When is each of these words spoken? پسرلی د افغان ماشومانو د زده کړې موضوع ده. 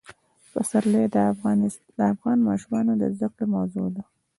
پسرلی 0.53 1.03
د 1.97 2.01
افغان 2.13 2.37
ماشومانو 2.49 2.91
د 3.01 3.03
زده 3.15 3.27
کړې 3.35 3.45
موضوع 3.55 3.87
ده. 3.95 4.03